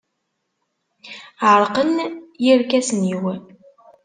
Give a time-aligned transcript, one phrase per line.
[1.49, 1.91] Ɛerqen
[2.43, 3.25] yirkasen-iw.